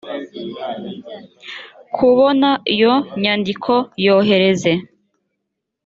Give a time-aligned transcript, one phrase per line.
[1.95, 3.73] kubona iyo nyandiko
[4.05, 4.73] yohereza